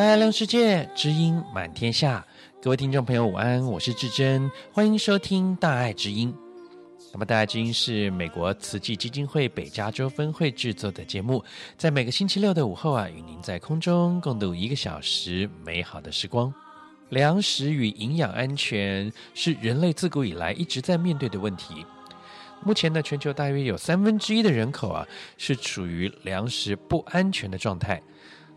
[0.00, 2.26] 爱亮世界，知音满天下。
[2.62, 6.32] 各位听众朋友，午安，我是志珍，欢迎收听《大爱知音》。
[7.12, 11.44] 那么，《大爱知音》是美国慈济基金会北加州分会制作的节目，
[11.76, 16.52] 在每个星期六的午后啊，与您在空中共度一个小时美好的时光。
[17.10, 21.84] 粮食与营养安全是人类自古以来一直在面对的问题。
[22.64, 28.02] 目前呢，全球大约有三分之一的人口啊，是处于粮食不安全的状态。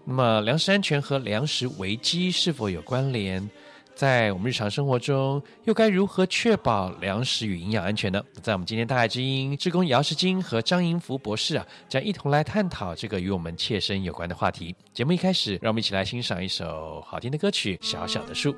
[0.05, 3.49] 那么，粮食安全和粮食危机是否有关联？
[3.95, 8.21] 在我们日常生活中，又该如何确保粮食与营养安全呢？
[8.41, 14.75] 在我们今天大爱之音，志工姚世金和张银福博士啊，将一同来探讨这个与我们切身有关的话题。
[14.93, 18.51] 节目一开始，让我们一起来欣赏一首好听的歌曲《小小的树》。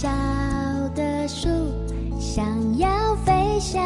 [0.00, 0.08] 小
[0.94, 1.46] 的树
[2.18, 3.84] 想要飞翔，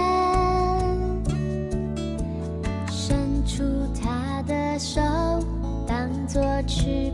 [2.89, 3.65] 伸出
[4.01, 5.01] 它的手
[5.89, 7.14] 当作翅膀。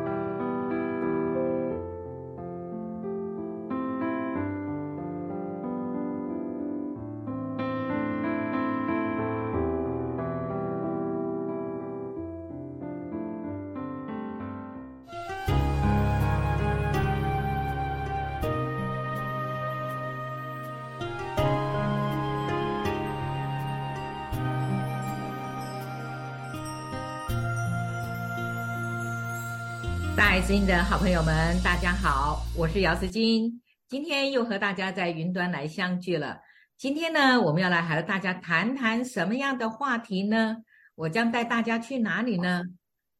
[30.51, 36.41] 大爱的好朋友们，大家好，我是姚思金，今天又和大家在云端来相聚了。
[36.77, 40.57] 今天呢，我们要来和大家谈谈什么样的话题呢？
[40.95, 42.63] 我将带大家去哪里呢？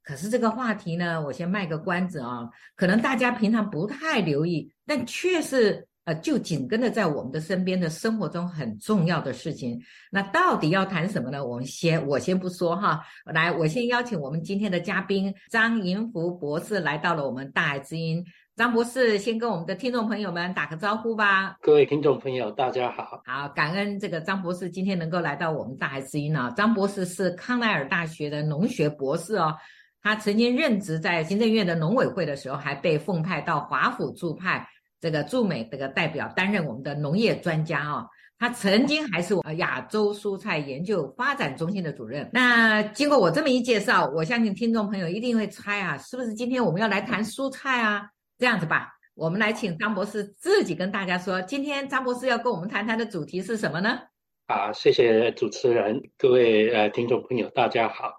[0.04, 5.88] 可是这个话题呢，我先卖个关子啊，可能大家平常不太留意，但却是。
[6.06, 9.80] 呃，就紧跟着在我们的身边的生活中很重要的事情。
[10.12, 11.46] 那到底要谈什么呢？
[11.46, 13.02] 我们先，我先不说哈。
[13.26, 18.26] 来，我先邀请我们今天的嘉宾张银福博士来到了我们大爱之音。
[18.56, 21.56] 张博士先跟我们的听众朋友们打个招呼吧。
[21.62, 23.22] 各位听众朋友，大家好。
[23.26, 26.52] 好，感恩这个张博士今天能够来到我们大爱之音啊。
[26.58, 29.56] 张博士是康奈尔大学的农学博士哦，
[30.02, 34.68] 他曾经任职在行政院的农委会的时候，还被奉派到华府驻派
[35.02, 38.08] 这个驻美这个代表，担任我们的农业专家哦。
[38.38, 42.28] 他曾经还是呃亚洲蔬菜研究发展中心的主任。
[42.34, 48.08] 那经过我这么一介绍，我相信听众朋友一定会猜啊，是不是今天我们要来谈蔬菜啊？
[48.40, 54.00] 这样子吧，我们来请张博士自己跟大家说，今天张博士要跟我们谈谈的主题是什么呢？
[54.48, 58.12] 啊，谢谢主持人，各位呃听众朋友，大家好，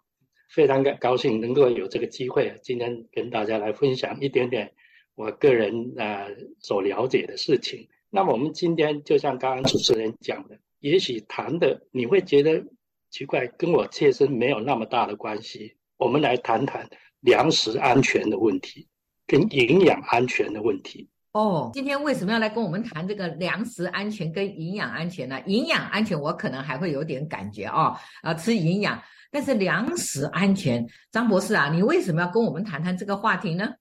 [0.54, 4.72] 非常高兴能够有这个机会，今天跟大家来分享一点点
[5.14, 6.28] 我个人呃
[6.60, 7.88] 所了解的事情。
[8.10, 12.64] 那我们今天就像刚刚主持人讲的，也许谈的你会觉得
[13.10, 15.76] 奇怪，跟我切身没有那么大的关系。
[15.96, 16.88] 我们来谈谈
[17.20, 18.88] 粮食安全的问题。
[19.24, 25.40] 跟营养安全的问题哦，今天为什么要来跟我们谈这个粮食安全跟营养安全呢？
[25.46, 29.00] 营养安全我可能还会有点感觉哦，啊，吃营养，
[29.30, 33.72] 但是粮食安全，张博士啊，你为什么要跟我们谈谈这个话题呢？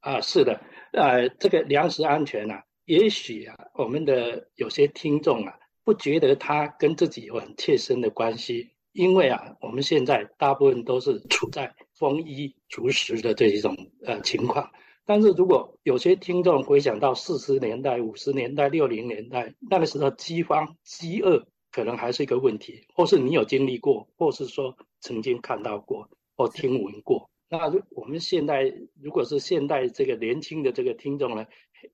[0.00, 0.60] 啊，是的，
[0.92, 11.74] 呃，这个粮食安全啊，也许啊，我们的有些听众啊，不觉得它跟自己有很切身的关系，因为啊，我们现在大部分都是处在。
[12.00, 13.76] 丰衣足食的这一种
[14.06, 14.70] 呃情况，
[15.04, 26.08] 但是如果有些听众回想到四十年代、五十年代、六零年代那个时候，饥荒、饥饿可能还是一个问题，或是你有经历过，或是说曾经看到过
[26.38, 27.28] 或听闻过。
[27.50, 31.44] 那我们现在如果是现代这个年轻的这个听众呢，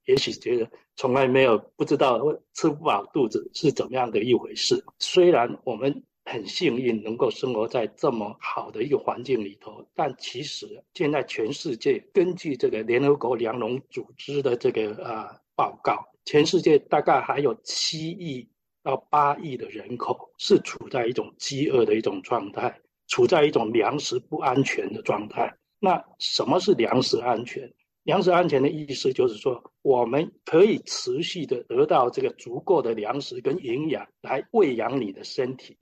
[0.05, 2.21] 也许觉得从来没有不知道
[2.55, 4.85] 吃不饱肚子是怎么样的一回事。
[5.01, 6.05] 虽然我们。
[6.29, 18.45] 很幸运能够生活在这么好的一个环境里头，但其实现在全世界根据这个联合国粮农组织的这个啊报告，全世界大概还有七亿
[18.83, 22.77] 到八亿的人口是处在一种饥饿的一种状态，
[23.09, 25.57] 处在一种粮食不安全的状态。
[25.79, 27.73] 那什么是粮食安全？
[28.05, 35.77] 粮食安全的意思就是说，我们可以持续的得到这个足够的粮食跟营养来喂养你的身体。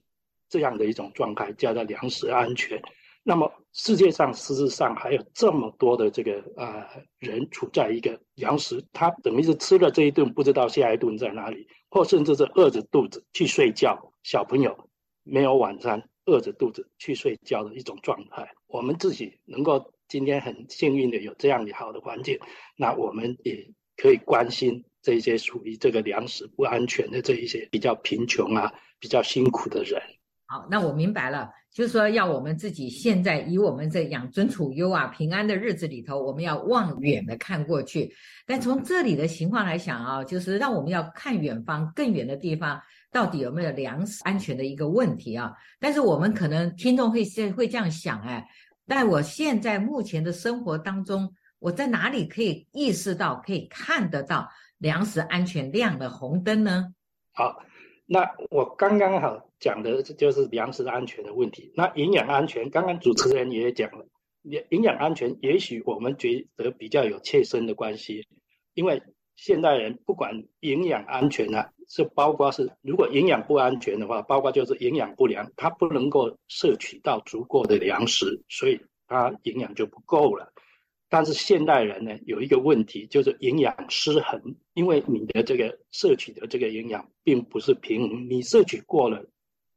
[0.48, 2.80] 这样的一种状态叫做粮食安全。
[3.22, 6.86] 那么世界上事实上还有这么多的这个、呃、
[7.18, 14.12] 人处在一个粮食，他等于是吃了这一顿，不知道下一顿在哪里，或甚至是饿着肚子去睡觉。
[14.22, 14.88] 小朋友
[15.22, 18.48] 没有晚餐，饿着肚子去睡觉的一种状态。
[18.66, 22.38] 我们自己能够今天很幸运的有这样的好的环境，
[22.76, 30.00] 那我们也可以关心这些属于这个粮食不安全的这一些比较贫穷啊、比较辛苦的人。
[30.46, 38.14] 好，那我明白了，就是说要我们自己现在以我们这养尊处优啊、平安的日子里头，我们要望远的看过去。
[38.46, 42.80] 但从这里的情况来想啊，就是让我们要看远方更远的地方，
[43.14, 45.52] 到底有没有粮食安全的一个问题啊？
[45.78, 48.44] 但是我们可能听众会现会这样想，哎，
[48.88, 56.92] 但我现在目前的生活当中，我在哪里可以意识到、可以看得到粮食安全亮的红灯呢？
[57.32, 57.62] 好。
[58.06, 61.72] 那我刚刚好讲的就是粮食安全的问题。
[61.74, 64.06] 那营养安全，刚刚主持人也讲了，
[64.42, 68.28] 营营养安全也许我们觉得比较有切身的关系，
[68.74, 69.02] 因为
[69.36, 80.52] 现代人不管营养安全啊，是包括是如果营养不安全的话，包括就是营养不良，他不能够摄取到足够的粮食，所以他营养就不够了。
[81.08, 89.24] 但是现代人呢，有一个问题，就是营养失衡，因为你的这个摄取的这个营养并不是平衡，你摄取过了，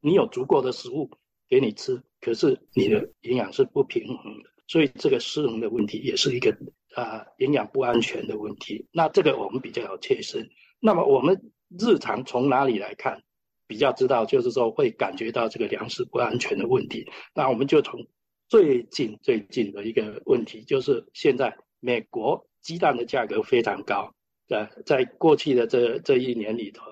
[0.01, 1.11] 你有足够的食物
[1.47, 6.57] 给你吃，可是你的营养是不平衡的，所以这个失衡的问题也是一个
[6.95, 8.87] 啊、营养不安全的问题。
[8.91, 10.49] 那这个我们比较有切身。
[10.79, 13.23] 那么我们日常从哪里来看，
[13.67, 17.09] 比较知道就是说会感觉到这个粮食不安全的问题。
[17.33, 18.07] 那我们就从。
[18.49, 24.13] 最近最近的一个问题就是，现在美国鸡蛋的价格非常高，
[24.47, 26.85] 在在过去的这这一年里头，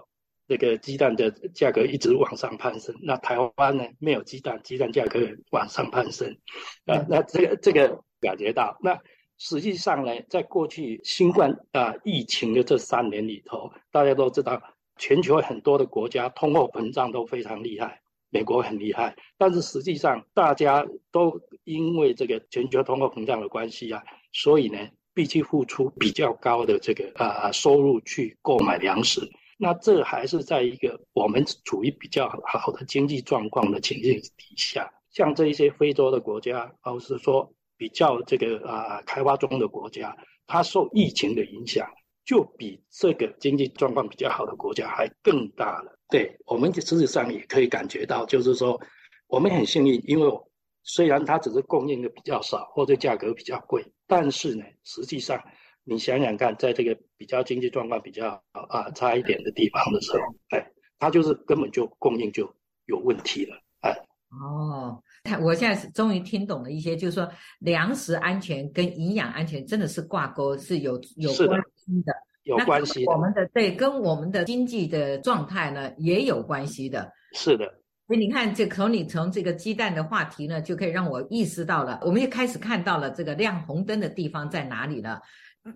[0.50, 2.94] 这个鸡蛋的价格一直往上攀升。
[3.02, 6.36] 那台湾呢，没有鸡蛋，鸡蛋价格往上攀升，
[6.88, 8.78] 啊，那这个这个感觉到。
[8.84, 9.00] 那
[9.38, 14.62] 实际上呢，在过去新冠啊疫情的这三年里头，大家都知道，
[14.98, 18.02] 全球很多的国家通货膨胀都非常厉害。
[18.32, 24.78] 美国很厉害，但是实际上大家都因为这个全球通货膨胀的关系啊，所以呢，
[25.14, 29.22] 必须付出比较高的这个啊收入去购买粮食。
[29.58, 40.16] 那这还是在一个我们处于比较好的经济状况的情境底下，像这一些非洲的国家，或是说比较这个啊开发中的国家，
[40.48, 41.88] 它受疫情的影响，
[42.24, 45.98] 就比这个经济状况比较好的国家还更大了。
[46.10, 48.80] 对，我们事实上也可以感觉到，就是说
[49.28, 50.32] 我们很幸运，因为
[50.84, 55.44] 虽然它只是供应的比较少，或者价格比较贵，但是呢，实际上
[55.84, 62.54] 你想想看，在这个比较经济状况比较啊差一点的地方的时候，哎，它就是根本就供应就
[62.86, 63.92] 有问题了，哎。
[64.32, 65.02] 哦，
[65.42, 67.30] 我现在是终于听懂了一些，就是说
[67.60, 72.14] 粮食安全跟营养安全真的是挂钩，是有有关系的，
[72.44, 73.12] 有关系的。
[73.12, 77.12] 我们的对，跟我们的经济的状态呢也有关系的。
[77.34, 77.66] 是的，
[78.08, 85.22] 所以你看，这从你从这个鸡蛋的话题呢，就可以让我意识到了，我们又开始看到了这个亮红灯的地方在哪里了。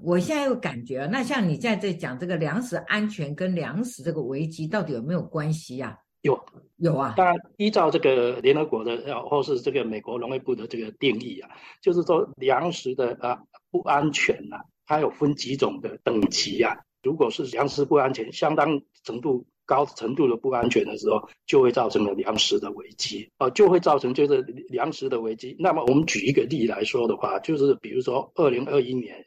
[0.03, 5.97] 我现在又感觉，那像你在这讲这个粮食安全跟粮食这个危机到底有没有关系呀？
[6.21, 6.39] 有
[6.79, 11.49] 有啊，当然依照这个联合国的，或是这个美国农业部的这个定义啊，
[11.81, 16.77] 就是说粮食的啊不安全呐、它有分几种的等级啊。
[17.03, 25.55] 如果是粮食不安全，相当程度高程度的不安全的时候，就会造成了粮食的危机啊，就会造成就是粮食的危机。
[25.59, 29.25] 那么我们举一个例来说的话，就是比如说二零二一年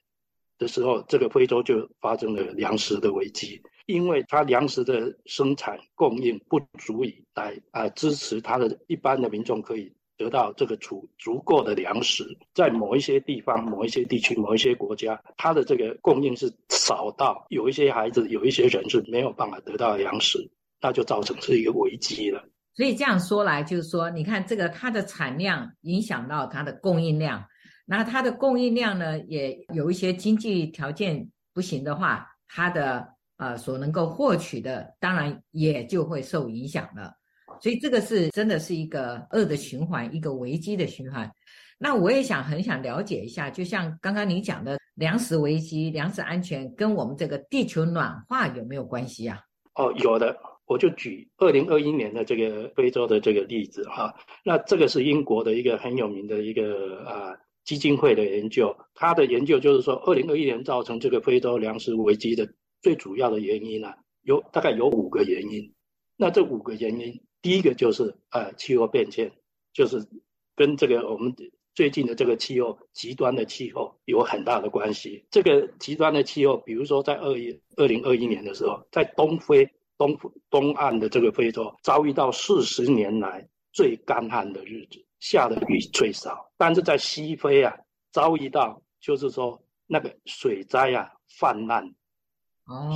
[0.59, 3.63] 的时候，这个非洲就发生了粮食的危机。
[3.87, 12.25] 因为它粮食的生产供应不足以来啊支持它的一般的民众可以得到这个足足够的粮食，
[12.55, 20.39] 在某一些地方、某一些地区、某一些国家，它的这个供应是少到有一些孩子、有一些人是没有办法得到粮食，
[20.81, 22.45] 那就造成是一个危机了。
[22.75, 27.45] 所以这样说来，就是说，你看这个它的产量影响到它的供应量，
[27.85, 33.09] 那它的供应量呢，也有一些经济条件不行的话，它的。
[33.43, 37.13] 呃，所能够获取的，当然也就会受影响了。
[37.61, 41.29] 所以这个是真的是一个恶的循环，一个危机的循环。
[41.77, 49.41] 那我也想很想了解一下，就像刚刚你讲的粮食危机、粮食安全，跟我们这个地球暖化有没有关系啊？
[49.75, 50.39] 哦，有的。
[50.67, 54.15] 我就举二零二一年的这个非洲的这个例子哈。
[54.45, 57.35] 那这个是英国的一个很有名的一个啊
[57.65, 62.49] 基金会的研究，他的研究就是说，二零二一年造成这个非洲粮食危机的。
[62.83, 65.73] 最主要的原因呢、有大概有五个原因。
[66.17, 69.33] 那这五个原因，第一个就是呃气候变迁，
[69.73, 70.07] 就是
[70.55, 71.35] 跟这个我们
[71.75, 75.25] 最近的这个气候极端的气候有很大的关系。
[75.31, 80.17] 这个极端的气候，比如说在二一二零二一年的时候，在东非东
[80.51, 86.53] 东岸的这个非洲遭遇到四十年来最干旱的日子，下的雨最少。
[86.59, 87.75] 但是在西非啊，
[88.13, 91.95] 遭遇到就是说那个水灾啊泛滥。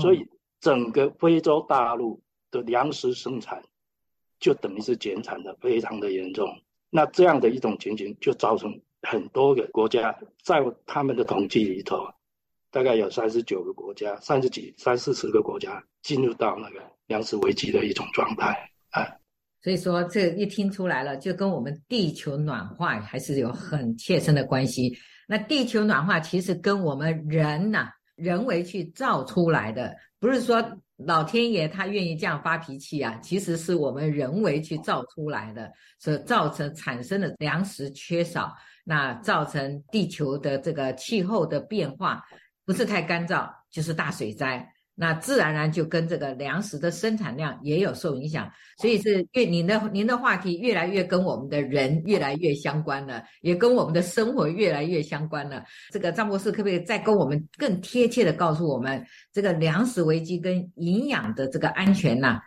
[0.01, 0.27] 所以
[0.61, 3.63] 整个非洲大陆的粮食生产
[4.39, 6.49] 就等于是减产的，非常的严重。
[6.89, 12.07] 那这样的一种情形，就造成很多个国家在他们的统计里头，
[12.71, 18.71] 大概有三十九个国家，三十几、三四十个国家进入到那个粮食危机的一种状态。
[18.91, 19.05] 啊，
[19.63, 24.97] 所以说这一听出来了，就跟我们地球暖化还是有很切身的关系。
[25.29, 27.93] 那地球暖化其实跟我们人呐、啊。
[28.17, 30.63] 人为去造出来的，不是说
[30.97, 38.53] 老天爷他愿意这样发脾气啊，其实是我们人为去造出来的，所造成产生的粮食缺少，
[38.85, 42.25] 那造成地球的这个气候的变化，
[42.65, 44.67] 不是太干燥，就是大水灾。
[44.99, 55.63] 那自然而然就跟这个粮食的生产量也有受影响，所以是越您的您的话题越来越跟我们的人越来越相关了，也跟我们的生活越来越相关了。
[55.93, 62.41] 这个张博士可不可以再跟我们更贴切的告诉我们，这个粮食危机跟营养的这个安全呐，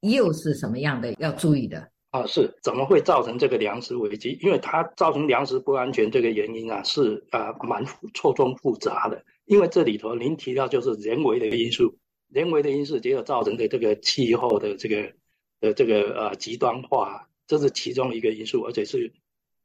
[0.00, 1.88] 又是什么样的要注意的？
[2.10, 4.38] 啊，是怎么会造成这个粮食危机？
[4.42, 7.82] 因为它造成粮食不安全这个原因啊，是啊蛮
[8.12, 9.24] 错综复杂的。
[9.46, 11.98] 因为这里头您提到就是人为的因素，
[12.28, 15.12] 人为的因素结果造成的这个气候的这个
[15.60, 19.12] 的这个呃极端化，这是其中一个因素，而且是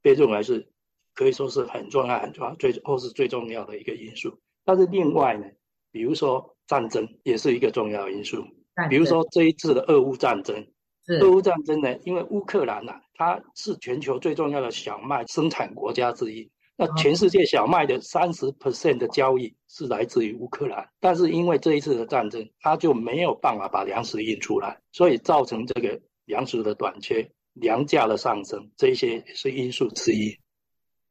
[0.01, 0.67] 被认为是
[1.13, 4.39] 可以说是很重要、很重要、最或是最重要的一个因素。
[4.65, 5.45] 但是另外呢，
[5.91, 8.45] 比如说战争也是一个重要因素，
[8.89, 10.67] 比如说这一次的俄乌战争，
[11.21, 16.51] 俄乌战争呢，因为乌克兰呐、啊，它是全球最重要的小麦生产国家之一。
[16.81, 30.33] 那全世界小麦的三十 percent 的交易是来自于乌克兰，但是因为这一次的战争，它就没有办法把粮食运出来，所以造成这个粮食的短缺、粮价的上升，这些是因素之一。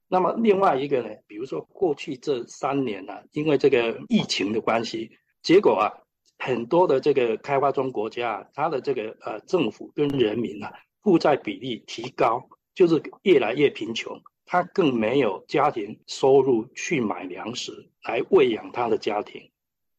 [0.08, 5.10] 那么另外一个呢，比如说过去这三年呢、啊，因为这个疫情的关系，
[5.42, 5.92] 结果啊，
[6.38, 10.72] 很多的这个开发中国家，它的这个呃政府跟人民啊，
[11.02, 14.18] 负债比例提高，就是越来越贫穷。
[14.50, 17.70] 他更没有家庭收入去买粮食
[18.04, 19.50] 来喂养他的家庭。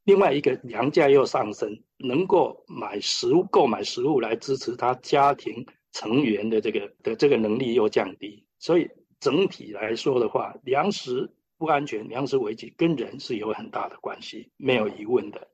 [0.05, 8.43] 另外一个，粮价又上升，能够买食物、购买食物来支持他家庭成员的这个的这个能力又降低。
[8.57, 8.89] 所以
[9.19, 15.47] 整体来说的话，粮食不安全、粮食危机跟人是有很大的关系，没有疑问的。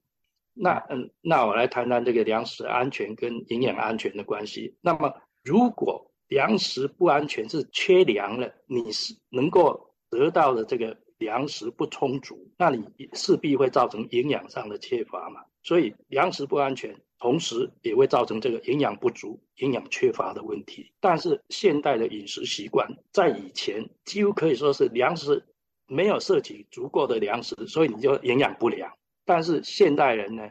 [0.54, 4.78] 那嗯，那我来谈谈这个粮食安全跟营养安全的关系。
[4.80, 15.42] 那么如果粮食不安全是缺粮了，你是能够得到的这个粮食不充足，那你势必会造成营养上的缺乏嘛。
[15.64, 20.92] 所以粮食不安全，同时也会造成这个营养不足、营养缺乏的问题。
[21.00, 25.44] 但是现代的饮食习惯，在以前几乎可以说是粮食
[25.88, 28.92] 没有摄取足够的粮食，所以你就营养不良。
[29.26, 30.50] 但是现代人呢，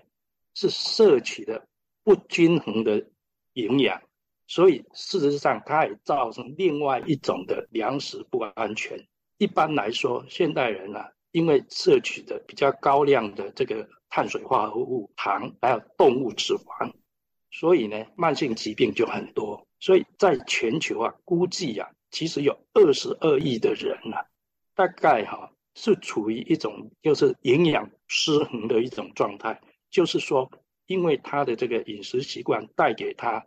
[0.54, 1.66] 是摄取的
[2.02, 3.04] 不均衡的
[3.52, 4.00] 营养。
[4.54, 9.04] 所以，事实上，它也造成另外一种的粮食不安全。
[9.37, 16.92] 一般来说，现代人啊，因为摄取的比较高量的这个碳水化合物、糖，还有动物脂肪，
[17.50, 19.66] 所以呢，慢性疾病就很多。
[19.80, 24.25] 所以在全球啊，估计啊，其实有二十二亿的人啊，
[24.76, 30.49] 大概哈、是处于一种就是营养失衡的一种状态，就是说，
[30.87, 33.44] 因为他的这个饮食习惯带给他。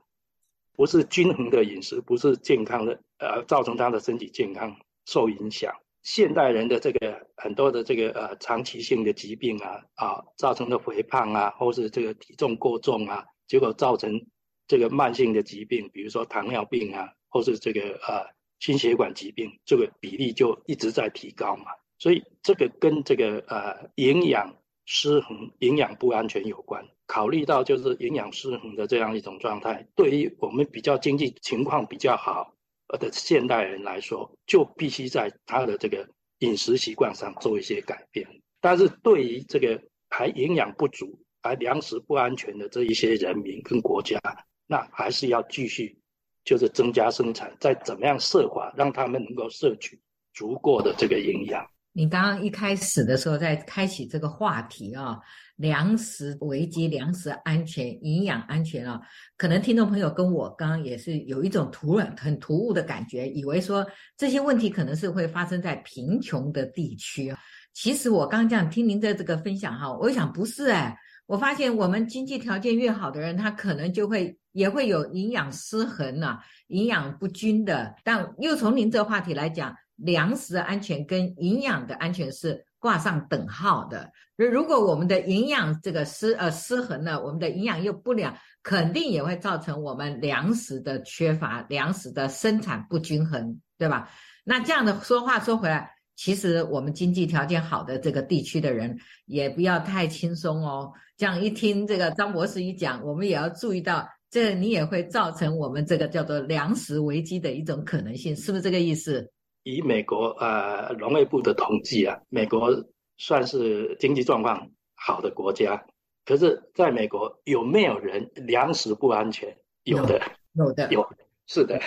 [0.77, 4.73] 不是均衡的饮食，不是健康的，呃，造成他的身体健康
[5.05, 5.73] 受影响。
[6.03, 14.27] 现代人的这个很多的这个呃长期性的疾病啊啊，造成的肥胖啊，或是这个体重过重啊，结果造成
[14.67, 18.23] 这个慢性的疾病，比如说糖尿病啊，或是这个呃
[18.59, 21.65] 心血管疾病，这个比例就一直在提高嘛。
[21.97, 26.87] 所以这个跟这个呃营养失衡、营养不安全有关。
[27.07, 32.53] 考虑到就是营养失衡的这样一种状态，对于我们比较经济情况比较好
[32.99, 36.07] 的现代人来说，就必须在他的这个
[36.39, 38.27] 饮食习惯上做一些改变。
[38.59, 44.19] 但是对于这个还营养不足、还粮食不安全的这一些人民跟国家，
[44.67, 45.97] 那还是要继续
[46.43, 49.97] 就是增加生产，再怎么样设法让他们能够摄取
[50.33, 51.65] 足够的这个营养。
[51.93, 55.19] 你刚刚一开始的时候在开启这个话题啊、
[55.57, 59.01] 粮食危机、粮食安全、营养安全啊，
[59.37, 67.35] 可能听众朋友跟我刚刚也是有一种突然很突兀的感觉，以为说这些问题可能是会发生在贫穷的地区。
[67.73, 77.95] 其实我刚这样听您的这个分享哈，我想不是哎，我发现我们经济条件越好的人，他可能就会也会有营养失衡啊，营养不均的。
[78.03, 82.66] 但又从您这话题来讲，粮食安全跟营养的安全是。
[82.79, 94.09] 挂上等号的，如如果我们的营养这个失呃失衡了，我们的营养又不良，肯定也会造成我们粮食的缺乏，粮食的生产不均衡，对吧？
[94.43, 100.91] 那这样的说话说回来，其实我们经济条件好的这个地区的人也不要太轻松哦。
[101.17, 109.31] 这样一听这个张博士一讲，我们也要注意到，这你也会造成我们这个叫做粮食危机的一种可能性，是不是这个意思？
[109.67, 112.85] 以美国呃农业部的统计啊，美国
[113.17, 115.85] 算是经济状况好的国家。
[116.23, 119.57] 可是，在美国有没有人粮食不安全？
[119.83, 120.21] 有的，
[120.53, 121.05] 有的，有，
[121.47, 121.81] 是的。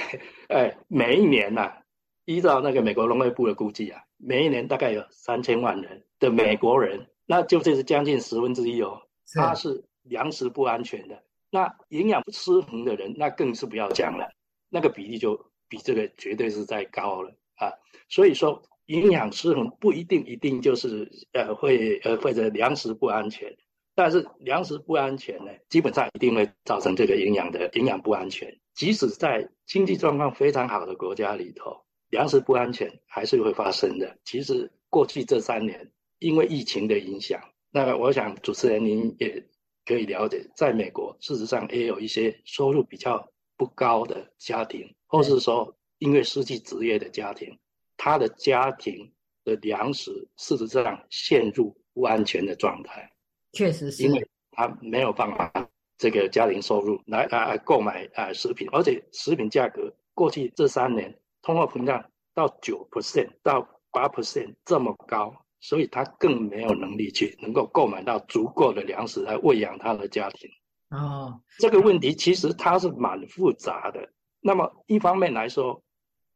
[0.48, 1.82] 哎，每一年呐、啊，
[2.26, 9.00] 依照那个美国农业部的估计啊，每一年大概有三千万人的美国人，那就这是将近十分之一哦，
[9.34, 11.22] 他是粮食不安全的。
[11.48, 14.30] 那营养不失衡的人，那更是不要讲了，
[14.68, 17.34] 那个比例就比这个绝对是在高了。
[17.60, 17.72] 啊，
[18.08, 23.54] 所以说营养失衡不一定一定就是呃会呃或者粮食不安全，
[23.94, 28.58] 但是粮食不安全呢，基本上一定会造成这个营养的营养不安全。
[28.74, 34.16] 即使在经济状况非常好的国家里头，粮食不安全还是会发生的。
[34.24, 39.44] 其实过去这三年因为疫情的影响，那我想主持人您也
[39.84, 45.76] 可以了解，在美国事实上也有一些收入比较不高的家庭，或是说。
[46.00, 47.56] 因为失去职业的家庭，
[47.96, 49.12] 他的家庭
[49.44, 53.08] 的粮食事实上陷入不安全的状态。
[53.52, 63.60] 确实是，因为他没有办法这个家庭收入来啊购买啊食品，而且食品价格过去这三年通货膨胀到九 percent 到
[63.90, 70.50] 八 percent 这么高，所以他更没有能力去能够购买到足够的粮食来喂养他的家庭。
[70.90, 74.12] 哦，这个问题其实它是蛮复杂的。
[74.40, 75.82] 那么一方面来说，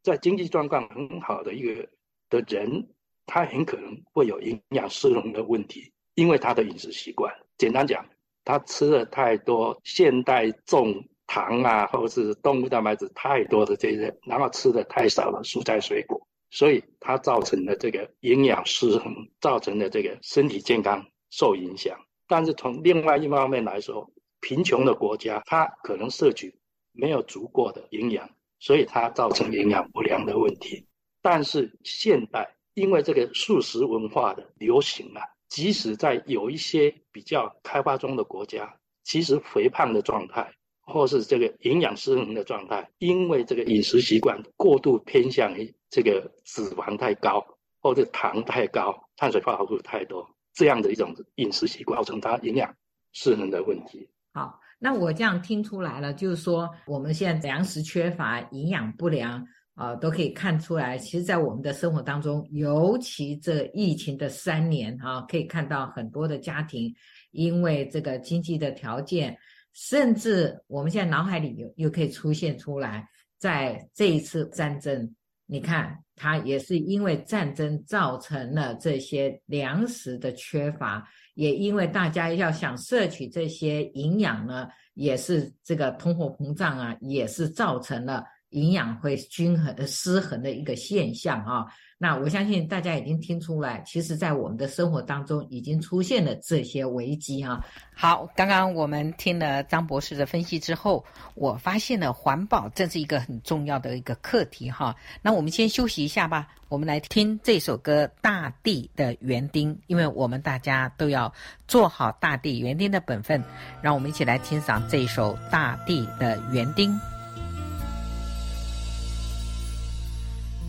[0.05, 1.89] 在经济状况很好的一个
[2.29, 2.87] 的人，
[3.25, 7.33] 他很可能会有营养失衡的问题，因为他的饮食习惯。
[7.57, 8.05] 简单讲，
[8.43, 21.97] 他吃了太多现代重糖啊，或者是动物蛋白质太多的这些，然后吃的太少了蔬菜水果，所以它造成的这个营养失衡，造成的这个身体健康受影响。
[22.27, 24.07] 但是从另外一方面来说，
[24.39, 26.55] 贫穷的国家它可能摄取
[26.91, 28.29] 没有足够的营养，
[28.65, 30.83] 所以它造成营养不良的问题。
[31.21, 40.51] 但是现代因为这个素食文化的流行啊，即使在有一些比较开发中的国家，其实肥胖的状态。
[40.87, 47.43] 或是这个营养失衡的状态，因为这个饮食习惯过度偏向于这个脂肪太高，
[47.81, 52.71] 或者糖太高、碳水化合物太多这样的一种饮食习惯，造成它营养
[53.13, 54.07] 失衡的问题。
[54.31, 60.97] 好，那我这样听出来了，就是说我们现在粮食缺乏、营养不良啊、都可以看出来。
[60.97, 66.93] 其实，在我们的生活当中，尤其这疫情的三年啊，可以看到很多的家庭
[67.31, 69.37] 因为这个经济的条件。
[69.73, 73.05] 甚至我们现在脑海里又又可以出现出来，
[73.37, 75.13] 在这一次战争，
[75.45, 91.65] 你看它也是因为战争造成了这些粮食的缺乏，也因为大家要想摄取这些营养呢，也是这个通货膨胀啊，也是造成了营养会均衡失衡的一个现象啊。
[91.97, 97.63] 那我相信大家已经听出来，其实，在我们的生活当中已经出现了这些危机哈。
[97.93, 104.93] 好，刚刚我们听了张博士的分析之后，我发现了环保这是一个很重要的一个课题哈。
[105.21, 111.33] 那我们先休息一下吧，我们来听这首歌《大地的园丁》，因为我们大家都要
[111.65, 113.41] 做好大地园丁的本分，
[113.81, 116.91] 让我们一起来欣赏这首《大地的园丁》。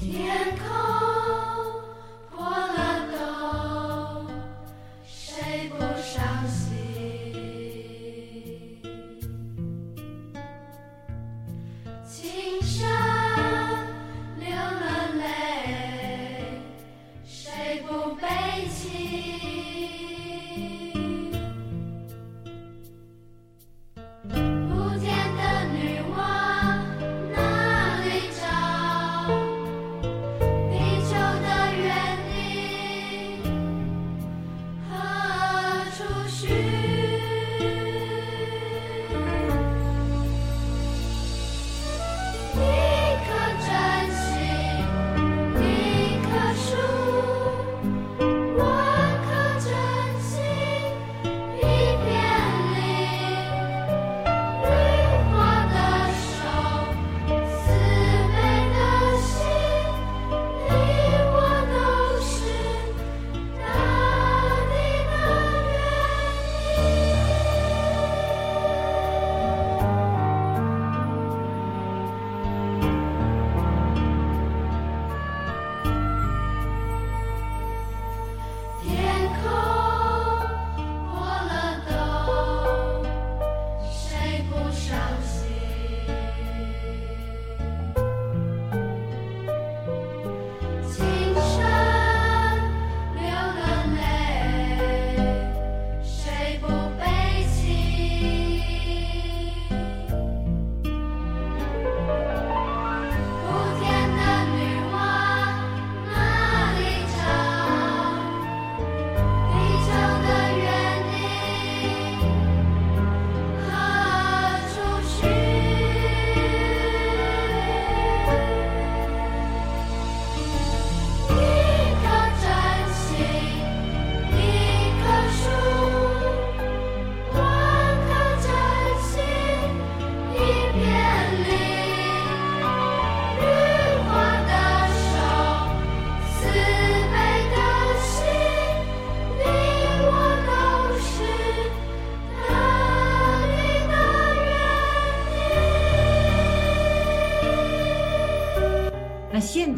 [0.00, 0.85] 天空。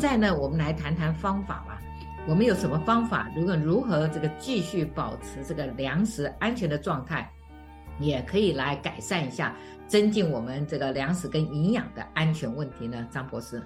[0.09, 1.79] 在呢，我们来谈谈方法吧。
[2.27, 3.31] 我们有什么方法？
[3.37, 7.31] 如果如何这个继续保持这个粮食安全的状态，
[8.01, 9.55] 也可以来改善一下，
[9.87, 13.07] 增进我们这个粮食跟营养的安全问题呢？
[13.11, 13.63] 张博士，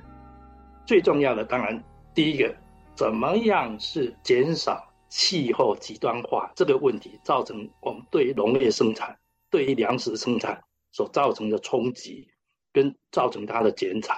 [0.85, 1.81] 最重要的当然
[2.13, 2.53] 第一个，
[2.97, 9.17] 怎么样是减少气候极端化这个问题造成我们对于农业生产、
[9.49, 12.29] 对于粮食生产所造成的冲击，
[12.73, 14.17] 跟造成它的减产。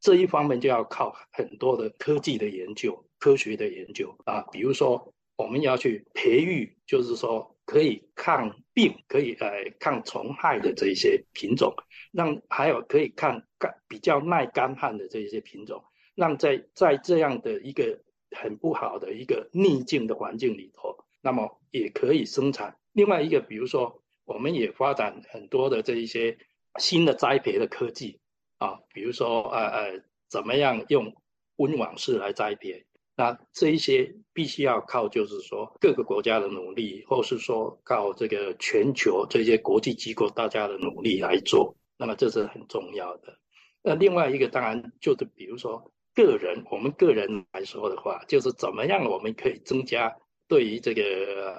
[0.00, 11.74] 这一方面就要靠很多的科技的研究、科学的研究啊，比如说我们要去培育，就是说可以抗病、可以呃抗虫害的这一些品种，
[12.12, 15.82] 让还有可以抗干比较耐干旱的这一些品种，
[16.14, 22.76] 让在在这样的一个很不好的一个逆境的环境里头，那么也可以生产。
[22.92, 26.38] 另外一个，比如说，我们也发展很多的这一些
[26.78, 28.20] 新的栽培的科技
[28.58, 31.14] 啊，比如说呃呃，怎么样用
[31.56, 32.84] 温网式来栽培。
[33.18, 41.74] 那这一些必须要靠，就是说各个国家的努力，或是说靠这个全球这些国际机构大家的努力来做。
[41.96, 43.38] 那么这是很重要的。
[43.82, 50.14] 那另外一个当然就是，比如说个人，我们个人来说的话，就是怎么样我们可以增加
[50.46, 51.02] 对于这个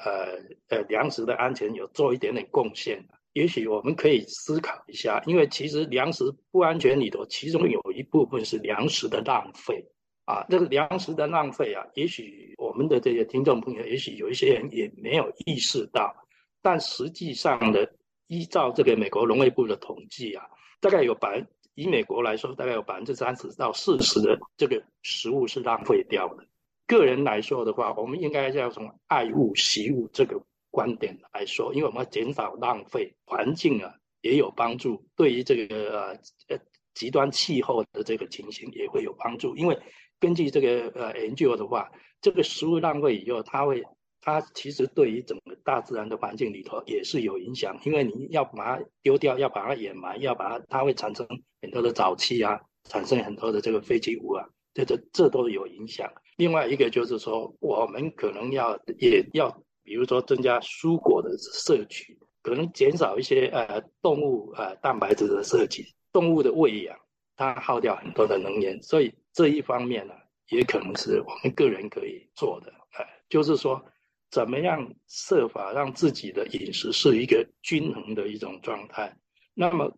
[0.05, 3.03] 呃呃粮食的安全有做一点点贡献。
[3.37, 9.85] 也许我们可以思考一下，因为其实粮食不安全里头，其中有一部分是粮食的浪费。
[10.25, 16.13] 啊，这个粮食的浪费啊，也许我们的这些听众朋友，也许有一些人也没有意识到，
[16.61, 17.89] 但实际上的，
[18.25, 20.43] 依照这个美国农业部的统计啊，
[20.81, 21.45] 大概有百，
[21.75, 26.43] 以美国来说，大概有百分之三十到四十的这个食物是浪费掉的。
[26.87, 36.59] 个人来说的话，我们应该要从爱物惜物这个观点来说，因为我们要减少浪费，环境啊也有帮助，对于这个呃呃
[36.93, 39.77] 极端气候的这个情形也会有帮助，因为。
[40.19, 43.83] 根据这个呃研究的话，这个食物浪费以后，它会，
[44.19, 51.27] 它其实对于整个大自然的环境里头也是有影响，因为你要把它丢掉，要把它掩埋，要把它，它会产生
[51.61, 56.11] 很多的沼气啊，产生很多的这个废弃物啊，这这这都有影响。
[56.35, 66.99] 另外一个就是说，我们可能要也要，比如说增加蔬果的摄取，可能减少一些呃动物呃蛋白质的摄取，动物的喂养，
[67.37, 69.11] 它耗掉很多的能源，所以。
[69.37, 70.15] 这一方面呢，
[70.49, 73.79] 也可能是我们个人可以做的，哎，就是说，
[74.31, 79.15] 怎么样设法让自己的饮食是一个均衡的一种状态。
[79.53, 79.95] 那么，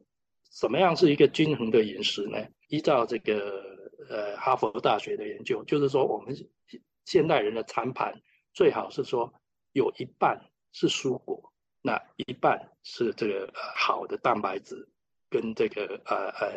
[0.51, 2.37] 怎么样是一个均衡的饮食呢？
[2.67, 3.63] 依照这个
[4.09, 6.35] 呃哈佛大学的研究，就是说，我们
[7.05, 8.13] 现代人的餐盘
[8.53, 9.33] 最好是说
[9.73, 10.39] 有一半
[10.71, 11.51] 是蔬果，
[11.81, 14.87] 那一半是这个好的蛋白质
[15.29, 16.53] 跟这个呃呃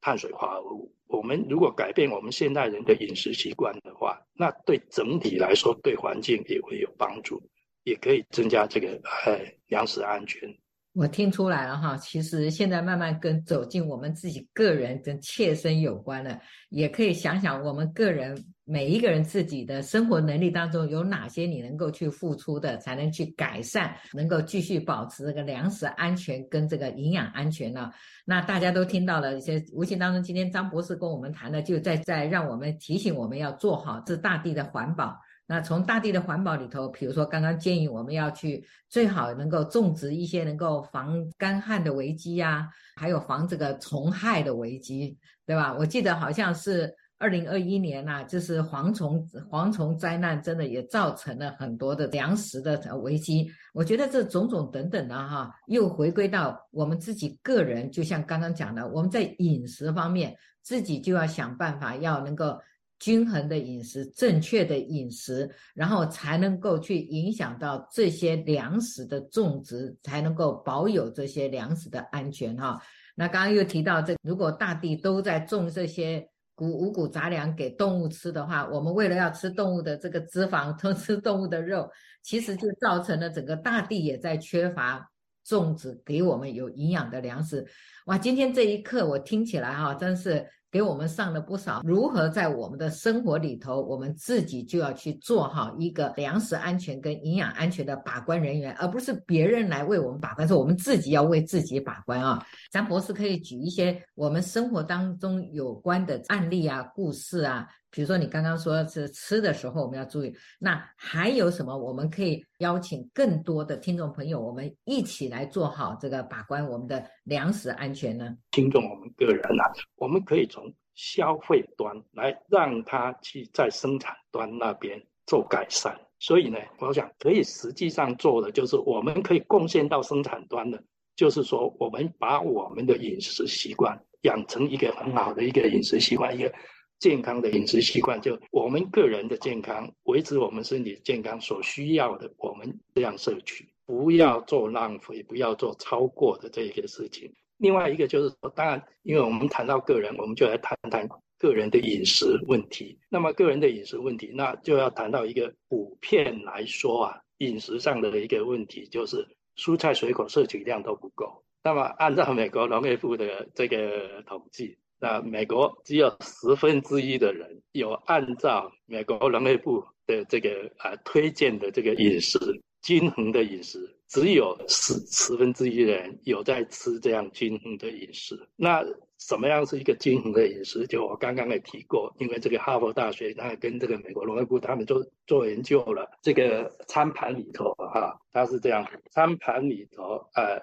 [0.00, 0.94] 碳水化合物。
[1.06, 7.42] 我们如果改变我们现代人的饮食习惯的话，那对整体来说，对环境也会有帮助，
[7.82, 10.48] 也可以增加这个呃粮食安全。
[10.92, 27.90] 我听出来了哈，其实现在慢慢跟走进我们自己个人跟切身有关了，也可以想想我们个人每一个人自己的生活能力当中有哪些你能够去付出的，才能去改善，能够继续保持这个粮食安全跟这个营养安全呢？
[28.24, 35.18] 那大家都听到了一些，无形当中今天张博士跟我们谈的，就在在让我们提醒我们要做好这大地的环保。
[35.48, 45.74] 那从大地的环保里头，比如说刚刚建议我们要去最好能够种植一些能够防干旱的危机呀，还有防这个虫害的危机，对吧？
[45.76, 53.48] 我记得好像是二零二一年呐，就是蝗虫蝗虫灾难，真的也造成了很多的粮食的危机。
[53.74, 62.58] 我觉得这种种等等的哈，又回归到我们自己个人，就像刚刚讲的，我们在饮食方面自己就要想办法，要能够。
[63.02, 72.78] 均衡的饮食，正确的饮食，然后才能够去影响到这些粮食的种植，才能够保有这些粮食的安全哈。
[73.14, 76.28] 那刚刚又提到这，如果大地都在种这些
[76.60, 81.90] 谷五谷杂粮给动物吃的话，我们为了要吃动物的这个脂肪，偷吃动物的肉，
[82.22, 85.10] 其实就造成了整个大地也在缺乏
[85.42, 87.66] 种植给我们有营养的粮食。
[88.04, 90.46] 哇，今天这一刻我听起来哈，真是。
[90.70, 102.44] 给我们上了不少，如何在我们的生活里头，我们自己就要去做好一个粮食安全跟营养安全的把关人员，而不是别人来为我们把关，说我们自己要为自己把关啊。
[102.70, 107.66] 张博士可以举一些我们生活当中有关的案例啊、故事啊。
[107.92, 118.36] 比如说，你刚刚说是吃的时候我们要注意，那还有什么我们可以邀请更多的听众朋友，我们一起来做好这个把关我们的粮食安全呢？
[118.52, 125.98] 听众，我们个人啊，我们可以从消费端来让他去在生产端那边做改善。
[126.20, 130.80] 所以呢，我想可以实际上做的就是，我们可以贡献到生产端的，
[131.16, 136.54] 就是说，我们把我们的饮食习惯养成一个很好的一个饮食习惯，一个。
[137.00, 147.32] 健康的饮食习惯，就我们个人的健康，维持我们身体健康所需要的，我们这样摄取，不要做浪费，不要做超过的这一个事情。
[147.56, 151.08] 另外一个就是说，当然，因为我们谈到个人，我们就来谈谈
[151.38, 152.98] 个人的饮食问题。
[153.08, 161.42] 那么个人的饮食问题，那就要谈到一个普遍来说啊，饮食上的一个问题，就是蔬菜水果摄取量都不够。
[161.64, 164.76] 那么按照美国农业部的这个统计。
[165.00, 172.38] 那美国只有十分之一的人有按照美国农业部的这个啊推荐的这个饮食
[172.82, 178.48] 均衡的饮食，只有十十分之一的人有在吃这样均衡的饮食。
[178.56, 178.84] 那
[179.18, 180.86] 什么样是一个均衡的饮食？
[180.86, 190.62] 就我刚刚也提过，因为这个哈佛大学那跟这个美国农业部他们做做研究了，这个餐盘里头啊，它是这样，餐盘里头呃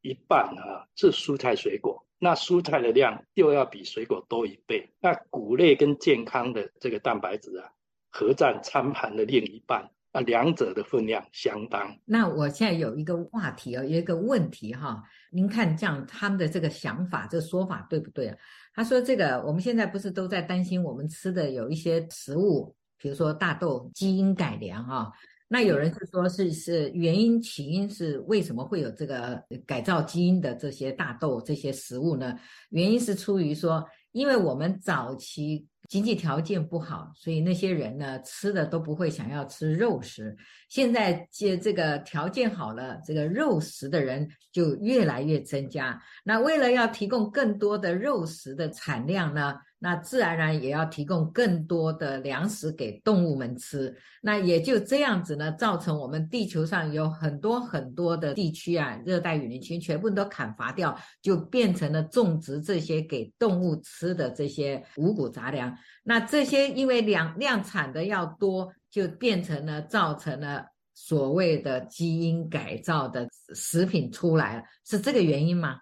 [0.00, 7.70] 一半啊是蔬菜水果，那蔬菜的量又要比水果多一倍，那谷类跟健康的这个蛋白质啊，
[8.10, 9.90] 合占餐盘的另一半。
[10.10, 11.94] 啊，两者的分量相当。
[12.06, 18.36] 那我现在有一个话题哦，有一个问题哈，您看这样他们的这个想法、这说法对不对啊？
[18.72, 25.12] 他说这个我们现在不是都在担心我们吃的有一些食物，比如说大豆基因改良啊？
[25.48, 32.38] 那有人是说是是原因起因是为什么会有这个改造基因的这些大豆这些食物呢？
[32.70, 35.66] 原因是出于说，因为我们早期。
[35.88, 40.36] 经济条件不好，所以那些人呢，吃的都不会想要吃肉食。
[40.68, 45.98] 现在这这个条件好了，这个肉食的人就越来越增加。
[46.22, 65.76] 那为了要提供更多的肉食的产量呢，那自然而然也要提供更多的粮食给动物们吃，那也就这样子呢，造成我们地球上有很多很多的地区啊，热带雨林区全部都砍伐掉，就变成了种植这些给动物吃的这些五谷杂粮。
[66.02, 75.78] 那这些因为量量产的要多，就变成了造成了所谓的基因改造的食品出来了，是这个原因吗？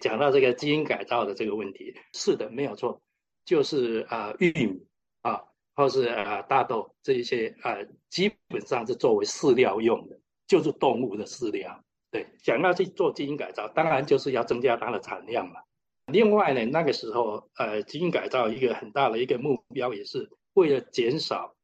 [0.00, 3.00] 讲到这个基因改造的这个问题，是的，没有错。
[3.44, 4.86] 就是啊、玉米
[5.22, 5.42] 啊，
[5.74, 7.76] 或是啊、大豆这一些啊、
[8.08, 11.82] 基本上是作为饲料用的，就是动物的饲料。
[12.10, 15.60] 对，想要去做基因改造，当然就是要增加它的产量嘛。
[16.06, 21.54] 另外呢，那个时候呃，基因改造一个很大的一个目标，也是为了减少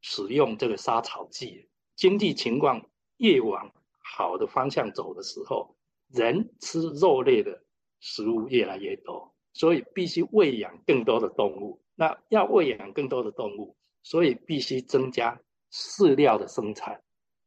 [0.00, 1.68] 使用这个杀草剂。
[1.96, 5.76] 经济情况越往好的方向走的时候，
[6.08, 7.64] 人吃肉类的
[7.98, 9.34] 食物越来越多。
[9.56, 15.40] 所以必须喂养更多的动物，那要喂养更多的动物，所以必须增加
[15.72, 17.00] 饲料的生产。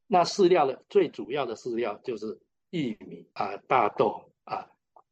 [0.07, 2.39] 那饲料的最主要的饲料就是
[2.71, 4.65] 玉米啊、大豆啊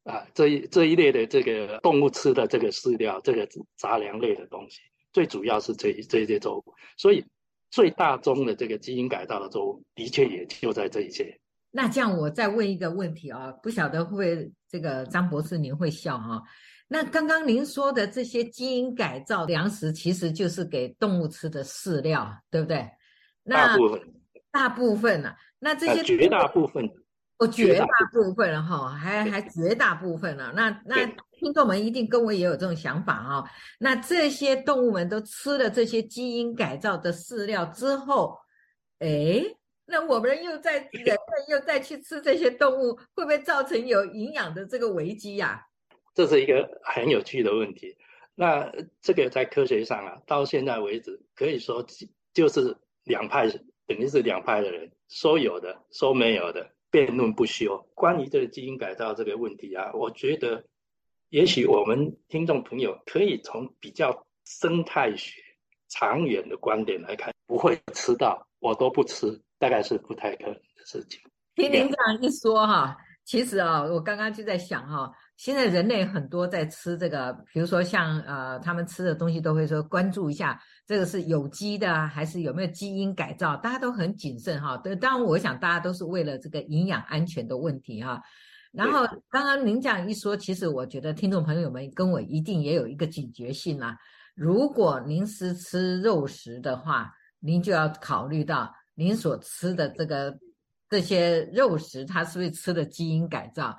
[0.05, 4.81] 啊这一这一类的这个动物吃的这个饲料，这个杂粮类的东西，
[5.13, 6.73] 最主要是这这些作物。
[6.97, 7.23] 所以
[7.69, 11.39] 最大宗的这个基因改造的作物，的确也就在这一些。
[11.69, 16.41] 那这样我再问一个问题啊，不晓得会不会这个张博士您会笑哈、啊？
[16.87, 22.89] 那刚刚您说的这些基因改造粮食，其实就是给动物吃的饲料，对不对？
[23.43, 24.01] 那大部分，
[24.51, 26.89] 大部分啊，那这些绝大部分，
[27.39, 30.53] 哦，绝大部分了哈，还还绝大部分了。
[30.55, 33.51] 那那听众们一定跟我也有这种想法哈。
[33.79, 38.37] 那这些动物们都吃了这些基因改造的饲料之后，
[38.99, 39.43] 哎，
[39.85, 41.15] 那我们又在人类
[41.49, 45.61] 又再去吃这些动物，会不会造成有营养的这个危机呀？
[46.17, 47.95] 这是一个很有趣的问题。
[48.33, 51.85] 那这个在科学上啊，到现在为止可以说
[52.33, 53.47] 就是两派，
[53.85, 57.87] 等于是两派的人说有的，说没有的，辩论不休。
[57.93, 60.65] 关于这个基因改造这个问题啊，我觉得
[61.29, 65.39] 也许我们听众朋友可以从比较生态学
[65.87, 71.21] 长远的观点来看，不会吃到我都不吃，大概是不太可能的事情。
[71.53, 75.11] 听您这样一说哈，其实啊，我刚刚就在想哈。
[75.37, 84.75] 现在人类很多在吃这个，比如说像呃，他们吃的东西都会说关注一下这个是有机的还是有没有基因改造，大家都很谨慎哈。
[84.77, 88.19] 对，当然我想大家都是为了这个营养安全的问题哈。
[88.71, 93.95] 然后刚刚您这样一说，其实我觉得听众朋友们跟我一定也有一个警觉性啦。
[94.35, 100.35] 如果您是吃肉食的话，您就要考虑到您所吃的这个
[100.89, 103.77] 这些肉食，它是不是吃的基因改造？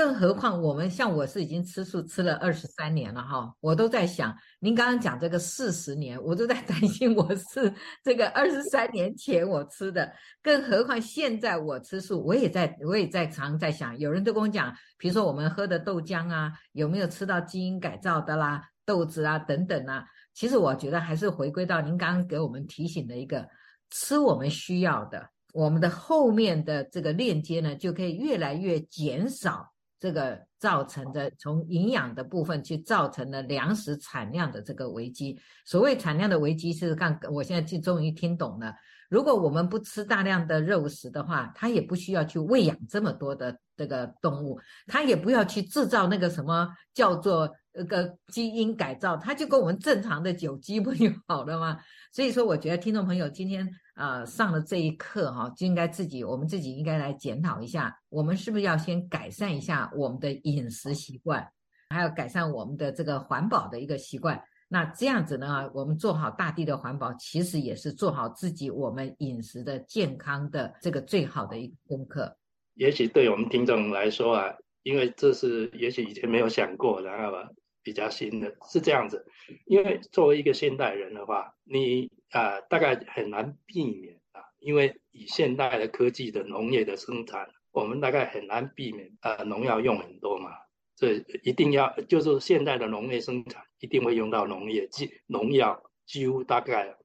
[0.00, 7.70] 更何况我们像我是已经吃素吃了二十三年了哈，我都在想，您刚刚讲这个四十年，我都在担心我是
[8.02, 10.10] 这个二十三年前我吃的，
[10.42, 23.46] 更何况现在我吃素，我也在我也在常在想，有人都跟我讲，比如说我们喝的豆浆啊，有没有吃到基因改造的啦，豆子啊等等啊，其实我觉得还是回归到您刚刚给我们提醒的一个，
[23.90, 29.70] 吃我们需要的，我们的后面的这个链接呢，就可以越来越减少。
[30.00, 35.38] 这个造成的从营养的部分去造成了粮食产量的这个危机。
[35.66, 38.74] 所谓产量的危机是刚，我现在就终于听懂了。
[39.10, 51.76] 如果我们不吃大量的肉食的话，它也不需要去喂养这么多的这个动物，它也不要去制造那个什么叫做那个基因改造，它就跟我们正常的有机不就好了吗？
[52.12, 53.68] 所以说，我觉得听众朋友今天、
[54.00, 61.46] 呃、上了这一课哈，就应该自己我们自己应该来检讨一下，我们是不是要先改善一下我们的饮食习惯，
[61.90, 64.42] 还要改善我们的这个环保的一个习惯。
[64.68, 72.34] 那这样子呢，我们做好大地的环保，其实也是做好自己我们饮食的健康的这个最好的一个功课。
[72.74, 77.48] 也许对我们听众来说啊，因为这是也许以前没有想过，然后吧。
[77.82, 79.24] 比较新的是这样子，
[79.64, 90.50] 因为作为一个现代人的话，你啊、大概很难避免啊，因为以现代的科技的农业的生产，我们大概很难避免啊、农药用很多嘛，
[90.96, 96.96] 这一定要就是现代的农业生产一定会用到农业剂农药，几乎大概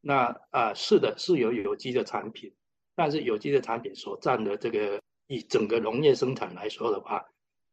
[0.00, 2.54] 那啊、是的是有有机的产品，
[2.94, 7.26] 但是有机的产品所占的这个以整个农业生产来说的话，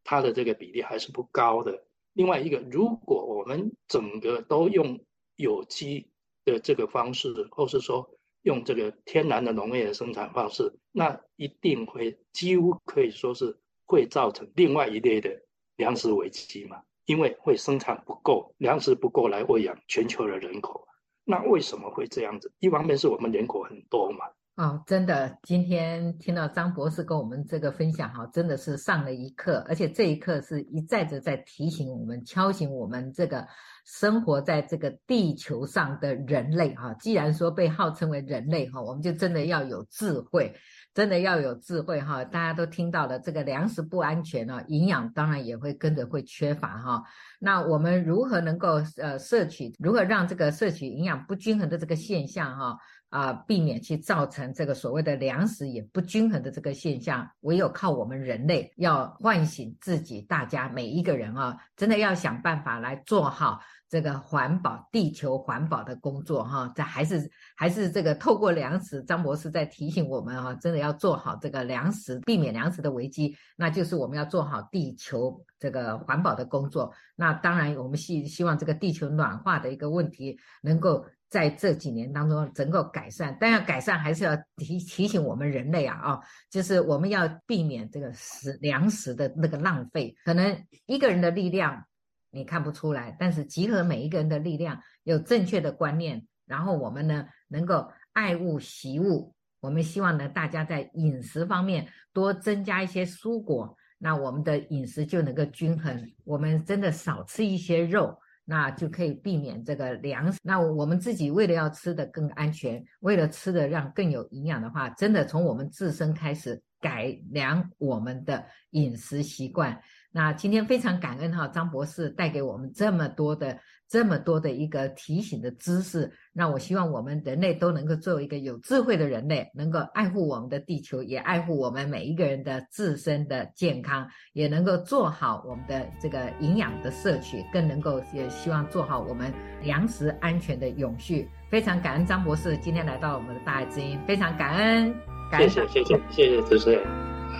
[0.03, 1.85] 它的这个比例还是不高的。
[2.13, 5.03] 另外一个，如果我们整个都用
[5.35, 6.11] 有机
[6.45, 8.09] 的这个方式，或是说
[8.41, 15.41] 用这个天然的农业的生产方式，那一定会几乎可以说是会造成另外一类的
[15.77, 20.87] 粮食危机嘛，因为会生产不够，粮食不够来喂养全球的人口。
[21.25, 22.51] 那为什么会这样子？
[22.59, 24.25] 一方面是我们人口很多嘛。
[24.55, 33.47] 哦，真的，今天听到张博士跟我们这个分享哈，真的是上了一课，而且这一课是一再的在提醒我们、敲醒我们这个
[33.83, 36.93] 生活在这个地球上的人类哈。
[36.99, 40.55] 既然说被号称为人类哈，我们就真的要有智慧，
[40.93, 42.23] 真的要有智慧哈。
[42.23, 47.01] 大家都听到了，这个粮食不安全啊，营养当然也会跟着会缺乏哈。
[47.39, 52.77] 那我们如何能够呃摄取，如何让这个摄取营养不均衡的这个现象哈？
[53.13, 66.73] 啊，避免去造成这个所谓的粮食也不均衡的这个现象，唯有靠我们人类要唤醒自己，大家每一个人啊，真的要想办法来做好这个环保、地球环保的工作哈。
[66.75, 76.91] 这还是还是这个透过粮食，张博士在提醒我们哈，真的要做好这个粮食，避免粮食的危机，那就是我们要做好地球这个环保的工作。
[77.15, 81.05] 那当然，我们希希望这个地球暖化的一个问题能够。
[81.33, 86.19] 在这几年当中，能够改善，但要改善，还是要提提醒我们人类啊啊，
[86.51, 90.15] 就是我们要避免这个食粮食的那个浪费。
[90.23, 90.55] 可能
[90.85, 91.83] 一个人的力量
[92.29, 99.33] 你看不出来，但是集合每一个人的力量，有正确的观念，然后我们呢能够爱物惜物。
[99.59, 106.11] 我们希望呢大家在饮食方面多增加一些蔬果，那我们的饮食就能够均衡。
[106.25, 108.19] 我们真的少吃一些肉。
[108.45, 110.39] 那就可以避免这个粮食。
[110.43, 119.79] 那我们自己为了要吃的更安全，为了吃的让更有营养的话，真的从我们自身开始改良我们的饮食习惯。
[120.11, 123.59] 那今天非常感恩哈，张博士带给我们这么多的。
[123.93, 139.31] 这么多的一个提醒的知识，那我希望我们人类都能够做一个有智慧的人类，能够爱护我们的地球，也爱护我们每一个人的自身的健康，也能够做好我们的这个营养的摄取，更能够也希望做好我们
[139.61, 141.29] 粮食安全的永续。
[141.51, 144.91] 非常感恩张博士今天来到我们的大爱之音，非常感恩，
[145.29, 146.83] 感恩谢谢谢谢谢谢主持人，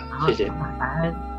[0.08, 1.33] 好谢谢感恩。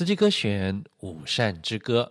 [0.00, 2.10] 慈济歌选《五善之歌》。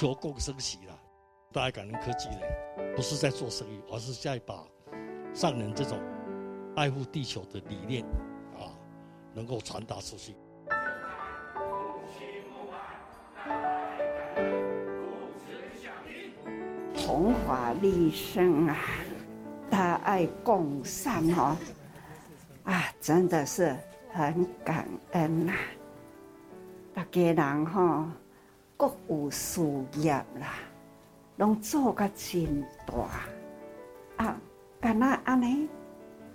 [0.00, 0.98] 求共生喜了。
[1.52, 2.40] 大爱感恩科技呢，
[2.96, 4.64] 不是在做生意，而是在把
[5.34, 6.00] 上人这种
[6.74, 8.02] 爱护地球的理念
[8.54, 8.72] 啊，
[9.34, 10.34] 能够传达出去。
[16.96, 18.78] 弘法利生啊，
[19.68, 21.54] 大爱共善哦，
[22.64, 23.76] 啊，真的是
[24.14, 25.58] 很感恩呐、啊。
[26.94, 28.06] 大家人吼
[28.80, 29.60] 各有事
[29.96, 30.10] 业
[30.40, 30.54] 啦，
[31.36, 34.40] 拢做甲真大啊！
[34.80, 35.68] 干那安尼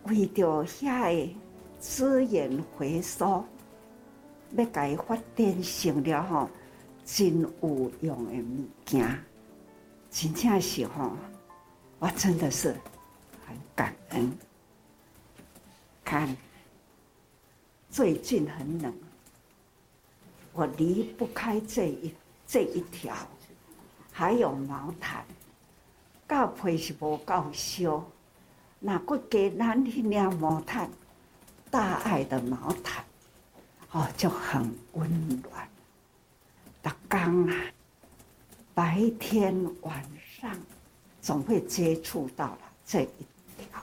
[0.04, 1.36] 为着遐个
[1.80, 3.44] 资源回收，
[4.52, 6.48] 要甲伊发展成了吼
[7.04, 9.20] 真有用的物件，
[10.12, 11.14] 真正是吼，
[11.98, 12.76] 我真的是
[13.48, 14.32] 很感恩。
[16.04, 16.38] 看，
[17.90, 18.94] 最近很冷。
[20.54, 22.14] 我离不开这一
[22.48, 23.16] 这一条，
[24.12, 25.26] 还有毛毯，
[26.28, 28.06] 到皮是无够烧，
[28.80, 30.90] 那个给咱那领毛毯，
[31.70, 33.04] 大爱的毛毯，
[33.92, 35.68] 哦，就很温暖。
[36.82, 37.56] 大刚啊，
[38.74, 40.04] 白天晚
[40.40, 40.56] 上
[41.22, 43.26] 总会接触到了这一
[43.58, 43.82] 条，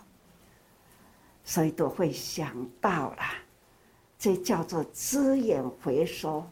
[1.44, 3.22] 所以都会想到了，
[4.18, 6.46] 这叫做资源回收。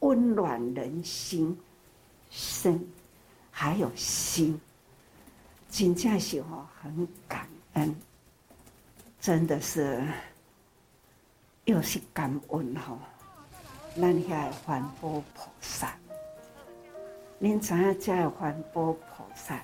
[0.00, 1.58] 温暖人心，
[2.30, 2.84] 身
[3.50, 4.58] 还有心，
[5.70, 7.94] 真正是哦，很感恩，
[9.20, 10.02] 真的是
[11.64, 12.98] 又是感恩吼。
[13.94, 15.94] 咱遐环保菩萨，
[17.38, 19.60] 您知影这环保菩萨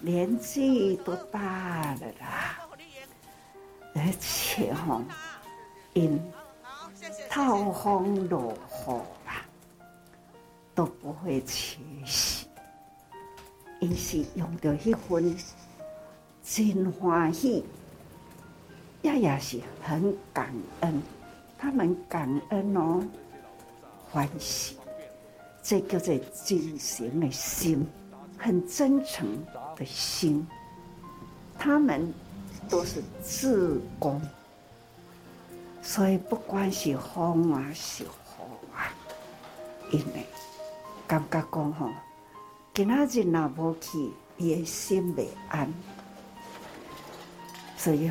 [0.00, 2.58] 年纪都大了啦，
[3.94, 5.00] 而且吼
[5.94, 6.20] 因
[7.30, 9.23] 透风落雨。
[10.74, 12.46] 都不会缺席，
[13.80, 15.36] 因是用着一份
[16.42, 17.64] 真欢喜，
[19.02, 21.02] 也也是很感恩。
[21.56, 23.02] 他们感恩哦，
[24.10, 24.76] 欢喜，
[25.62, 26.14] 这叫做
[26.44, 27.86] 真诚的心，
[28.36, 29.26] 很真诚
[29.76, 30.46] 的心。
[31.56, 32.12] 他们
[32.68, 34.20] 都是志工，
[35.80, 38.08] 所以不管是风啊是雨
[38.74, 38.92] 啊，
[39.92, 40.26] 因为。
[41.06, 41.90] 感觉讲吼，
[42.72, 45.72] 今仔日若无去，伊的心未安，
[47.76, 48.10] 所以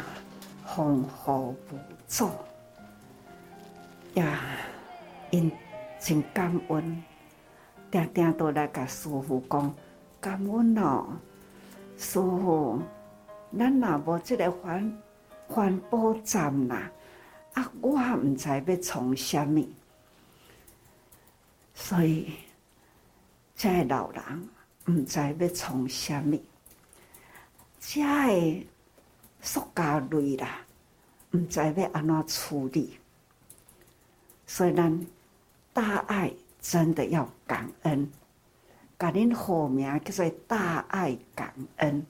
[0.64, 1.56] 风雨无
[2.08, 2.30] 阻
[4.14, 4.40] 呀，
[5.32, 5.52] 因
[6.00, 7.04] 真感恩，
[7.90, 9.74] 定定都来甲师傅讲
[10.22, 11.08] 感恩哦，
[11.98, 12.80] 师傅，
[13.58, 14.98] 咱若无即个环
[15.48, 16.92] 环保站啦，
[17.54, 19.74] 啊，我毋知要从虾米，
[21.74, 22.32] 所以。
[23.64, 24.50] 这老人
[24.88, 26.44] 毋知要从虾米，
[27.80, 28.68] 这
[29.40, 30.66] 塑胶类啦，
[31.32, 33.00] 唔知要安怎处理。
[34.46, 35.08] 所以咱
[35.72, 38.12] 大爱真的要感恩，
[39.00, 42.06] 甲恁好名叫做大爱感恩。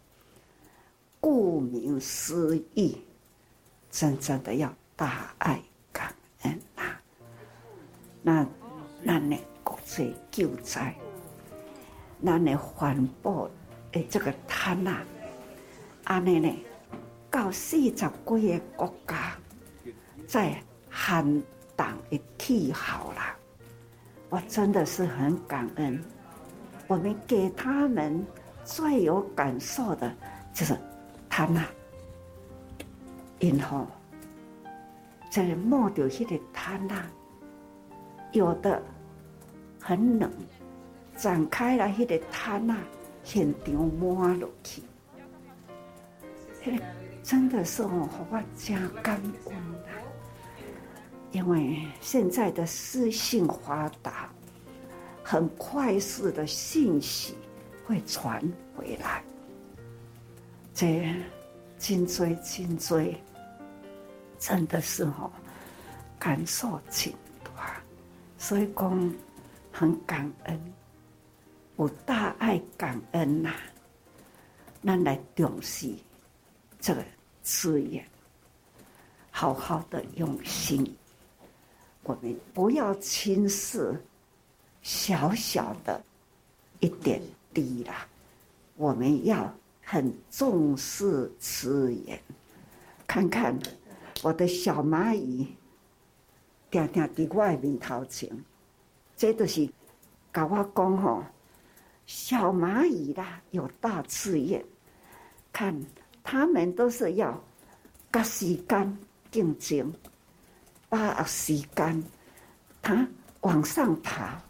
[1.20, 2.98] 顾名思义，
[3.92, 7.02] 真正的要大爱感恩呐、啊。
[8.24, 8.48] 那
[9.06, 10.96] 咱的国际救灾，
[12.26, 13.50] 咱的环保
[13.92, 14.98] 的这个摊呐，
[16.04, 16.56] 安尼呢，
[17.30, 19.36] 到四十几个国家
[20.28, 20.56] 在
[20.90, 21.44] 寒
[21.76, 23.36] 挡的气候啦，
[24.30, 26.04] 我真的是很感恩。
[26.88, 28.26] 我们给他们
[28.64, 30.12] 最有感受的，
[30.54, 30.78] 就是。
[31.36, 31.64] 摊呐，
[33.40, 33.88] 然后
[35.32, 37.06] 在摸到迄个摊呐，
[38.34, 38.80] 有的
[39.82, 40.32] 很冷，
[41.16, 42.78] 展开了迄个摊呐，
[43.24, 44.82] 现场摸落去，
[46.64, 46.84] 迄个
[47.22, 49.92] 真的是哦，我真感恩啊！
[51.32, 54.30] 因为现在的资讯发达，
[55.24, 57.36] 很快速的信息
[57.88, 58.42] 会传
[58.76, 59.24] 回来。
[60.74, 61.10] 这
[61.78, 63.16] 真多真多，
[64.38, 65.32] 真的是哦，
[66.20, 67.82] 感受真大，
[68.38, 69.14] 所以讲
[69.72, 70.74] 很感恩，
[71.78, 73.56] 有大爱感恩呐、啊，
[74.84, 75.94] 咱来重视
[76.80, 77.04] 这个
[77.42, 78.06] 资源，
[79.32, 80.96] 好好的用心，
[82.04, 84.00] 我们不要轻视
[84.82, 86.04] 小小的
[86.80, 87.22] 一点
[87.54, 88.08] 滴啦，
[88.76, 89.54] 我们要。
[89.86, 92.18] 很重视资源，
[93.06, 93.54] 看看
[94.22, 95.46] 我的小蚂蚁，
[96.72, 98.30] 定定在我面头前，
[99.18, 99.70] 这都是
[100.32, 101.22] 跟我讲吼，
[102.06, 104.64] 小蚂蚁啦有大志愿，
[105.52, 105.80] 看
[106.24, 107.44] 他们都是要
[108.12, 108.98] 跟时间
[109.32, 109.94] 竞争，
[110.90, 112.04] 把握时间
[112.82, 113.08] 它
[113.42, 114.42] 往上爬，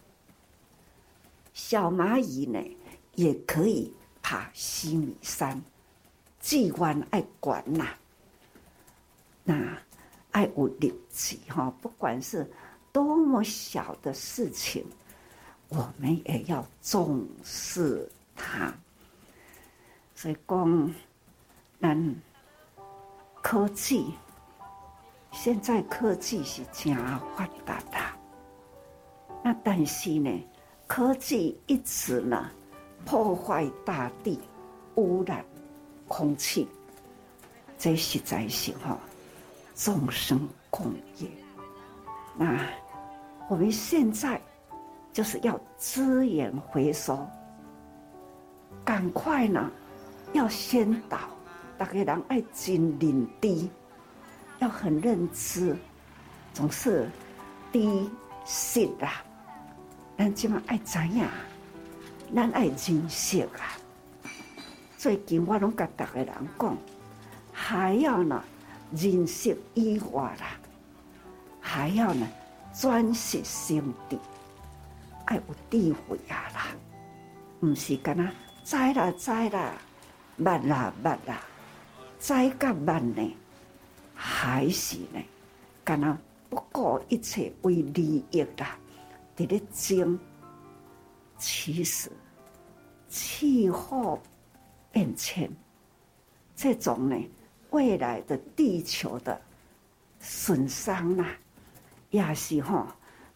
[1.54, 2.60] 小蚂蚁呢
[3.16, 3.94] 也可以。
[4.26, 5.62] 爬西米山，
[6.40, 7.90] 机关爱管呐，
[9.44, 9.78] 那
[10.32, 11.70] 爱有力气哈。
[11.82, 12.50] 不管是
[12.94, 14.86] 多么小的事情，
[15.74, 18.74] 我们也要重视它。
[20.16, 20.94] 所以讲，
[21.82, 22.16] 咱
[23.42, 24.14] 科技
[25.32, 26.96] 现在科技是真
[27.36, 27.98] 发达的，
[29.44, 30.30] 那但是呢，
[30.88, 32.50] 科技一直呢。
[33.06, 34.40] 破坏大地，
[34.96, 35.44] 污染
[36.08, 36.66] 空气，
[37.78, 38.98] 这实在是哈
[39.76, 41.28] 众生共业。
[42.38, 42.66] 那
[43.50, 44.42] 我们现在
[45.14, 47.26] 就是要资源回收，
[48.84, 49.72] 赶快呢
[50.34, 51.20] 要先导，
[51.78, 53.70] 大家人爱精领地，
[54.58, 55.78] 要很认知，
[56.52, 57.08] 总是
[57.72, 58.10] 低
[58.44, 59.24] 息啦，
[60.18, 61.30] 咱起码爱怎样？
[62.36, 63.78] 咱爱珍惜啊！
[64.98, 66.78] 最近我拢甲逐个人讲，
[67.52, 68.44] 还要呢
[68.96, 70.58] 珍惜以外啦，
[71.62, 72.28] 还要呢
[72.74, 74.18] 专惜心地，
[75.26, 76.68] 爱有智慧啊啦，
[77.62, 78.32] 毋是干那
[78.64, 79.74] 知啦知啦，
[80.40, 81.42] 捌啦捌啦，
[82.20, 83.36] 知甲捌呢，
[84.14, 85.22] 还是呢
[85.84, 86.18] 干那
[86.50, 88.78] 不顾一切为利益啦，
[89.36, 90.20] 伫咧争，
[91.38, 92.12] 其实。
[93.16, 94.20] 气候
[94.92, 95.48] 变迁，
[96.56, 97.16] 这种呢，
[97.70, 99.40] 未来的地球的
[100.20, 101.28] 损伤啦，
[102.10, 102.88] 也是吼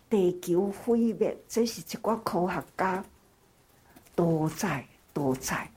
[0.09, 3.03] 地球毁灭，这是一个科学家
[4.15, 5.69] 都在都在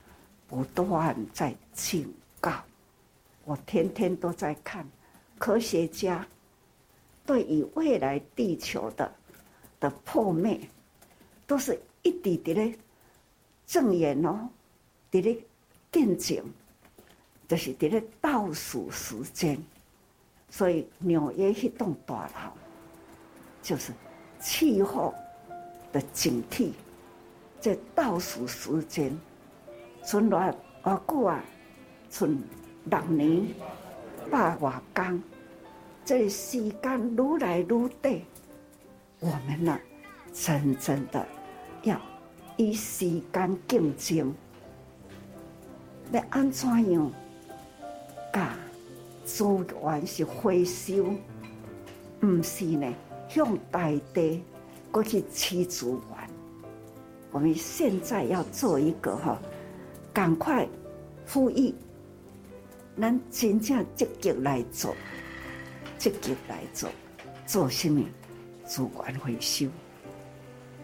[0.46, 2.52] 不断在警告。
[3.44, 4.88] 我天天都在看
[5.38, 6.26] 科学家
[7.26, 9.12] 对于未来地球的
[9.80, 10.60] 的破灭，
[11.46, 12.78] 都是一点点的。
[13.66, 14.48] 证言哦，
[15.12, 15.36] 伫咧
[15.92, 16.44] 见证，
[17.46, 19.60] 就是伫咧倒数时间，
[20.50, 22.52] 所以纽约迄栋大楼
[23.62, 23.92] 就是
[24.40, 25.14] 气候
[25.92, 26.72] 的警惕，
[27.60, 29.16] 在倒数时间，
[30.02, 31.44] 剩偌偌久啊？
[32.10, 32.42] 剩
[32.84, 33.46] 六年
[34.30, 35.22] 百外工，
[36.04, 38.20] 这个时间愈来愈短，
[39.20, 39.78] 我们呢，
[40.32, 41.24] 真正的
[41.82, 42.00] 要。
[42.56, 44.34] 以时间竞争，
[46.12, 47.10] 要安怎样？
[48.30, 48.50] 甲
[49.24, 49.44] 资
[49.82, 51.14] 源是回收，
[52.20, 52.94] 毋是呢？
[53.30, 54.42] 向大地
[54.90, 56.30] 过去取资源。
[57.30, 59.40] 我们现在要做一个哈，
[60.12, 60.68] 赶快
[61.32, 61.72] 呼吁
[63.00, 64.94] 咱真正积极来做，
[65.96, 66.90] 积极来做，
[67.46, 68.04] 做什么？
[68.64, 69.66] 资源回收。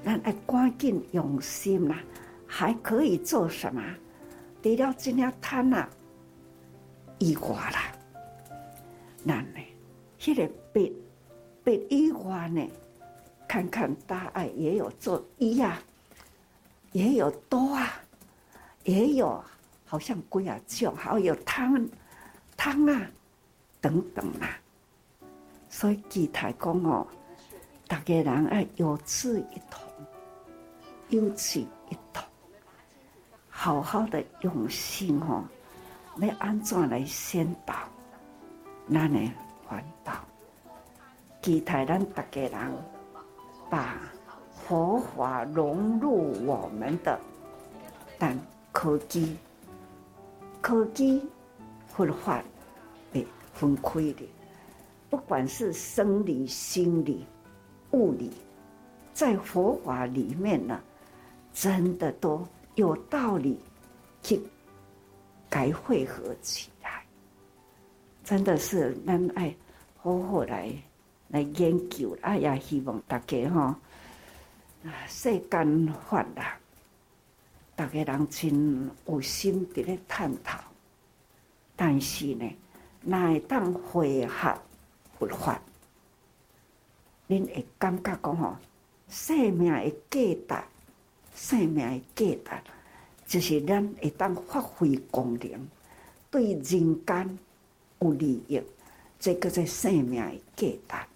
[0.05, 1.99] 咱要赶紧用心啦，
[2.47, 3.83] 还可以做什么？
[4.63, 5.89] 除了这样贪啊，
[7.19, 7.93] 以外啦，
[9.27, 9.61] 咱呢，
[10.21, 10.95] 迄个病
[11.67, 12.65] 别以外呢，
[13.49, 15.83] 看看大爱也有做医啊，
[16.93, 17.93] 也有多啊，
[18.85, 19.43] 也有
[19.85, 21.89] 好像龟啊种，还有汤
[22.57, 23.11] 汤啊
[23.81, 24.57] 等等啦。
[25.69, 27.05] 所以基台讲哦，
[27.89, 29.83] 大家人爱有志一同。
[31.09, 32.25] 有志一同，
[33.49, 35.45] 好好的用心哦，
[36.21, 37.75] 要安怎来先导，
[38.89, 39.19] 咱的
[39.67, 40.13] 环保，
[41.47, 42.75] 期待咱大家人
[43.71, 44.01] 把
[44.51, 47.17] 佛法融入我们的，
[48.19, 48.37] 但
[48.73, 49.37] 科技，
[50.61, 51.25] 科技
[51.87, 52.43] 佛法
[53.13, 53.25] 被
[53.55, 54.29] 分开的，
[55.09, 57.25] 不管是生理、心理、
[57.93, 58.33] 物理，
[59.15, 60.81] 在佛法里面呢。
[61.53, 62.45] 真的都
[62.75, 63.57] 有道理，
[64.21, 64.43] 去
[65.49, 67.05] 该汇合起来，
[68.25, 69.55] 真的是咱爱
[69.97, 70.71] 好好来
[71.29, 72.17] 来研究。
[72.21, 73.75] 啊，也，希望大家吼，
[75.09, 76.59] 世间法啦，
[77.75, 80.59] 大家人真有心伫咧探讨。
[81.75, 82.51] 但是呢，
[83.03, 84.57] 若会当会合
[85.19, 85.61] 佛法，
[87.29, 88.57] 恁会感觉讲吼，
[89.09, 90.65] 生命的价值。
[91.39, 92.63] 生命的价值，
[93.27, 95.69] 就是咱会当发挥功能，
[96.31, 97.39] 对人间
[98.01, 98.59] 有利益，
[99.21, 101.07] 这叫做生命的价值，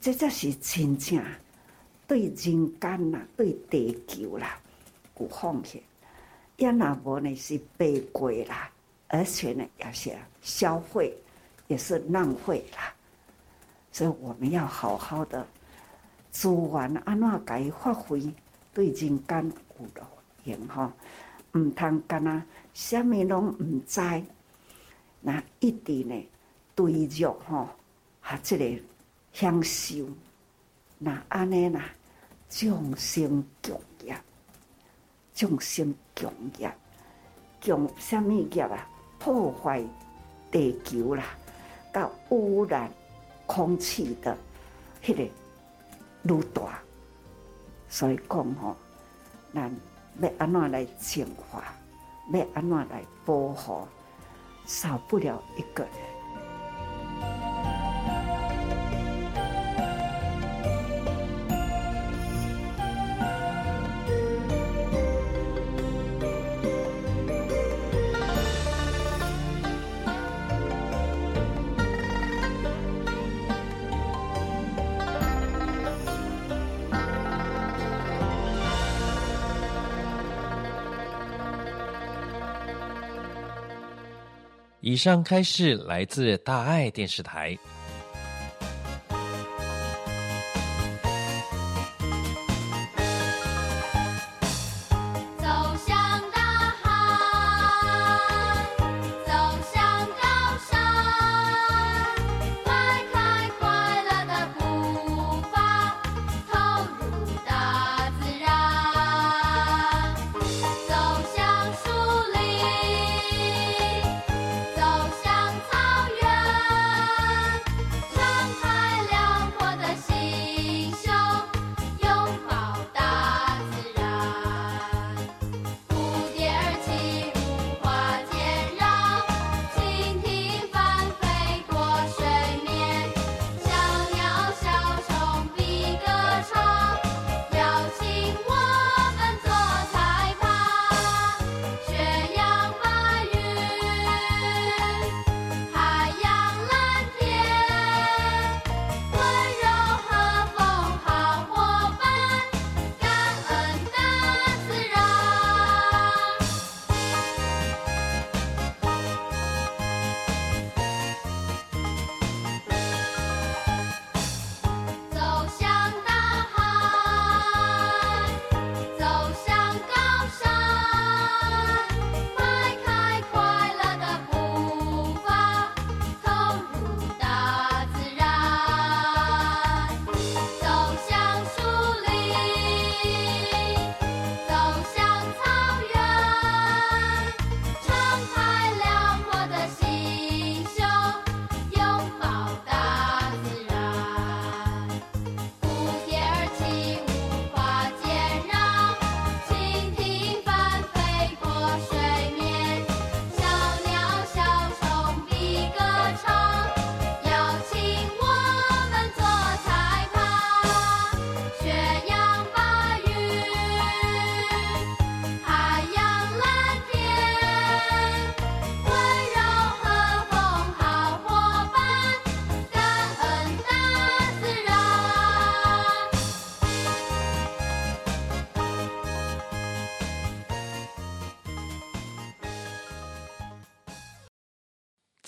[0.00, 1.22] 这才是真正
[2.08, 2.34] 对人
[2.80, 4.58] 间呐，对地球啦
[5.18, 5.82] 有奉献。
[6.56, 8.70] 要那无呢是悲鬼啦，
[9.08, 11.16] 而且呢也是消费，
[11.68, 12.92] 也是浪费啦。
[13.92, 15.46] 所以我们要好好的
[16.30, 18.22] 资源安怎该发挥。
[18.72, 20.06] 对人间有路
[20.44, 20.92] 用吼，
[21.54, 22.42] 毋通干那，
[22.72, 24.00] 虾米拢毋知，
[25.20, 26.28] 那一直呢
[26.74, 27.68] 对着吼，
[28.20, 28.64] 哈，这个
[29.32, 30.06] 享受，
[30.98, 31.84] 那安尼啦，
[32.48, 34.16] 众生共业，
[35.34, 36.72] 众生共业，
[37.64, 38.86] 共虾米业啊？
[39.18, 39.84] 破坏
[40.50, 41.22] 地球啦，
[41.92, 42.90] 甲污染
[43.46, 44.36] 空气的，
[45.02, 45.22] 迄个
[46.34, 46.80] 愈大。
[47.88, 48.76] 所以讲吼，
[49.52, 49.70] 咱
[50.20, 51.64] 要安怎来净化，
[52.32, 53.86] 要安怎来保护，
[54.64, 56.09] 少不了一个人。
[84.90, 87.56] 以上开示来自大爱电视台。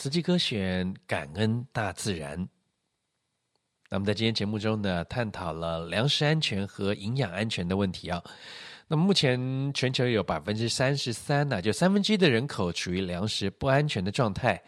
[0.02, 2.48] 慈济歌选感恩大自然。
[3.88, 8.20] 那么在今天节目中呢，探讨了粮食安全和营养安全的问题啊。
[8.88, 14.60] 那么目前全球有百分之三十三呢，就三分之一的人口处于粮食不安全的状态。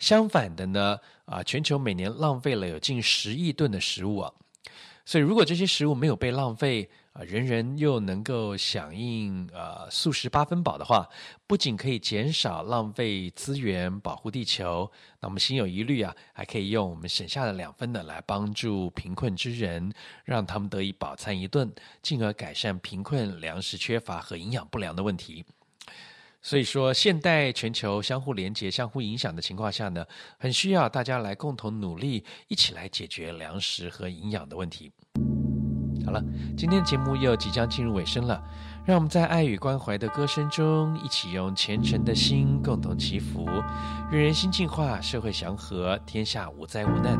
[0.00, 4.32] 相反的呢，啊，全球每年浪费了有近十亿吨的食物啊。
[5.10, 11.08] 所以如果这些食物没有被浪费，啊，人人又能够响应呃素食八分饱的话，
[11.48, 14.88] 不仅可以减少浪费资源，保护地球，
[15.18, 19.92] 那我们心有余力啊，还可以用我们省下的两分呢来帮助贫困之人，
[20.24, 21.68] 让他们得以饱餐一顿，
[22.00, 25.44] 进而改善贫困、粮食缺乏和营养不良的问题。
[26.40, 30.06] 所以说，现代全球相互连结、相互影响的情况下呢，
[30.38, 34.92] 很需要大家来共同努力，一起来解决粮食和营养的问题。
[36.04, 36.22] 好了，
[36.56, 38.42] 今天的节目又即将进入尾声了，
[38.84, 43.46] 让我们在爱与关怀的歌声中，一起用虔诚的心共同祈福，
[44.10, 47.18] 愿人心净化，社会祥和，天下无灾无难。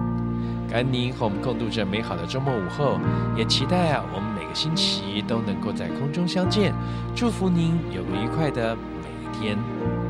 [0.69, 2.99] 感恩您和我们共度这美好的周末午后，
[3.37, 6.73] 也期待啊，我们每个星期都能够在空中相见。
[7.15, 10.10] 祝福您有个愉快的每一天。